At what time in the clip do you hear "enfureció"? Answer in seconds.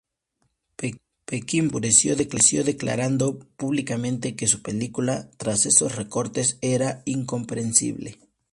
2.15-2.65